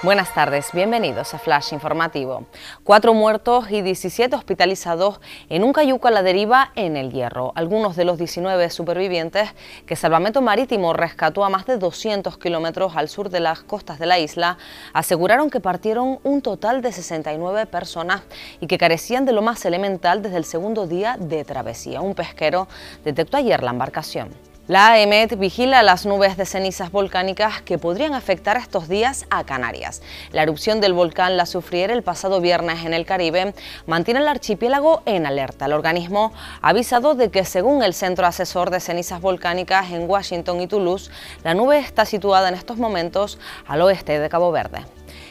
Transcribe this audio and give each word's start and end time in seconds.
Buenas 0.00 0.32
tardes, 0.32 0.70
bienvenidos 0.72 1.34
a 1.34 1.40
Flash 1.40 1.72
Informativo. 1.72 2.46
Cuatro 2.84 3.14
muertos 3.14 3.68
y 3.68 3.82
17 3.82 4.36
hospitalizados 4.36 5.20
en 5.48 5.64
un 5.64 5.72
cayuco 5.72 6.06
a 6.06 6.12
la 6.12 6.22
deriva 6.22 6.70
en 6.76 6.96
El 6.96 7.10
Hierro. 7.10 7.50
Algunos 7.56 7.96
de 7.96 8.04
los 8.04 8.16
19 8.16 8.70
supervivientes 8.70 9.50
que 9.86 9.96
Salvamento 9.96 10.40
Marítimo 10.40 10.92
rescató 10.92 11.44
a 11.44 11.50
más 11.50 11.66
de 11.66 11.78
200 11.78 12.38
kilómetros 12.38 12.94
al 12.94 13.08
sur 13.08 13.28
de 13.28 13.40
las 13.40 13.64
costas 13.64 13.98
de 13.98 14.06
la 14.06 14.20
isla 14.20 14.56
aseguraron 14.92 15.50
que 15.50 15.58
partieron 15.58 16.20
un 16.22 16.42
total 16.42 16.80
de 16.80 16.92
69 16.92 17.66
personas 17.66 18.22
y 18.60 18.68
que 18.68 18.78
carecían 18.78 19.24
de 19.24 19.32
lo 19.32 19.42
más 19.42 19.64
elemental 19.64 20.22
desde 20.22 20.36
el 20.36 20.44
segundo 20.44 20.86
día 20.86 21.16
de 21.18 21.44
travesía. 21.44 22.02
Un 22.02 22.14
pesquero 22.14 22.68
detectó 23.02 23.36
ayer 23.36 23.64
la 23.64 23.72
embarcación. 23.72 24.47
La 24.68 24.88
AEMET 24.88 25.38
vigila 25.38 25.82
las 25.82 26.04
nubes 26.04 26.36
de 26.36 26.44
cenizas 26.44 26.92
volcánicas 26.92 27.62
que 27.62 27.78
podrían 27.78 28.12
afectar 28.12 28.58
estos 28.58 28.86
días 28.86 29.24
a 29.30 29.44
Canarias. 29.44 30.02
La 30.30 30.42
erupción 30.42 30.82
del 30.82 30.92
volcán 30.92 31.38
La 31.38 31.46
Sufriera 31.46 31.94
el 31.94 32.02
pasado 32.02 32.42
viernes 32.42 32.84
en 32.84 32.92
el 32.92 33.06
Caribe 33.06 33.54
mantiene 33.86 34.20
el 34.20 34.28
archipiélago 34.28 35.00
en 35.06 35.24
alerta. 35.24 35.64
El 35.64 35.72
organismo 35.72 36.34
ha 36.60 36.68
avisado 36.68 37.14
de 37.14 37.30
que 37.30 37.46
según 37.46 37.82
el 37.82 37.94
Centro 37.94 38.26
Asesor 38.26 38.68
de 38.68 38.80
Cenizas 38.80 39.22
Volcánicas 39.22 39.90
en 39.90 40.06
Washington 40.06 40.60
y 40.60 40.66
Toulouse, 40.66 41.10
la 41.44 41.54
nube 41.54 41.78
está 41.78 42.04
situada 42.04 42.50
en 42.50 42.54
estos 42.54 42.76
momentos 42.76 43.38
al 43.66 43.80
oeste 43.80 44.18
de 44.18 44.28
Cabo 44.28 44.52
Verde. 44.52 44.84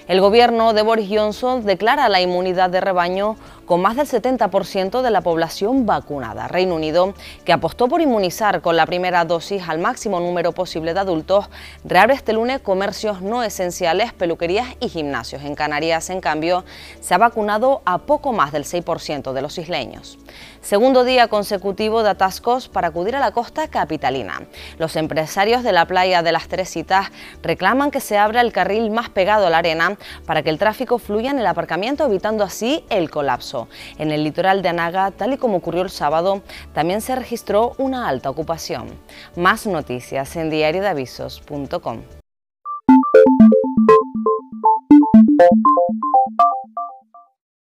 El 0.08 0.22
gobierno 0.22 0.74
de 0.74 0.82
Boris 0.82 1.10
Johnson 1.12 1.66
declara 1.66 2.08
la 2.08 2.22
inmunidad 2.22 2.70
de 2.70 2.80
rebaño 2.80 3.36
con 3.68 3.82
más 3.82 3.98
del 3.98 4.08
70% 4.08 5.02
de 5.02 5.12
la 5.12 5.22
población 5.22 5.86
vacunada. 5.86 6.48
Reino 6.48 6.74
Unido, 6.74 7.14
que 7.46 7.54
apostó 7.54 7.88
por 7.88 8.02
inmunizar 8.02 8.62
con 8.62 8.78
la 8.78 8.86
primera 8.86 9.26
dosis 9.26 9.68
al 9.68 9.78
máximo 9.78 10.20
número 10.22 10.54
posible 10.54 10.94
de 10.94 11.02
adultos, 11.02 11.50
reabre 11.84 12.16
este 12.16 12.32
lunes 12.34 12.62
comercios 12.62 13.22
no 13.22 13.44
esenciales, 13.44 14.14
peluquerías 14.14 14.70
y 14.80 14.88
gimnasios. 14.88 15.44
En 15.44 15.54
Canarias, 15.54 16.10
en 16.10 16.22
cambio, 16.22 16.64
se 17.02 17.14
ha 17.14 17.18
vacunado 17.18 17.82
a 17.86 18.00
poco 18.00 18.32
más 18.32 18.54
del 18.54 18.64
6% 18.64 19.34
de 19.34 19.42
los 19.42 19.58
isleños. 19.58 20.18
Segundo 20.62 21.04
día 21.04 21.28
consecutivo 21.28 22.04
de 22.04 22.10
atascos 22.10 22.70
para 22.70 22.88
acudir 22.88 23.16
a 23.16 23.20
la 23.20 23.32
costa 23.32 23.68
capitalina. 23.68 24.42
Los 24.80 24.96
empresarios 24.96 25.64
de 25.64 25.74
la 25.74 25.86
playa 25.86 26.24
de 26.24 26.32
las 26.32 26.48
Teresitas 26.48 27.08
reclaman 27.42 27.92
que 27.92 28.00
se 28.00 28.18
abra 28.18 28.42
el 28.42 28.54
carril 28.54 28.92
más 28.92 29.10
pegado 29.10 29.48
a 29.48 29.50
la 29.50 29.58
arena 29.58 29.98
para 30.26 30.42
que 30.42 30.50
el 30.50 30.58
tráfico 30.58 31.00
fluya 31.00 31.32
en 31.32 31.40
el 31.40 31.48
aparcamiento, 31.48 32.06
evitando 32.06 32.44
así 32.44 32.86
el 32.90 33.10
colapso. 33.10 33.57
En 33.98 34.12
el 34.12 34.24
litoral 34.24 34.62
de 34.62 34.70
Anaga, 34.70 35.12
tal 35.12 35.34
y 35.34 35.38
como 35.38 35.58
ocurrió 35.58 35.82
el 35.82 35.90
sábado, 35.90 36.42
también 36.74 37.02
se 37.02 37.16
registró 37.16 37.74
una 37.78 38.08
alta 38.08 38.30
ocupación. 38.30 38.88
Más 39.36 39.66
noticias 39.66 40.36
en 40.36 40.50
diariodeavisos.com. 40.50 42.02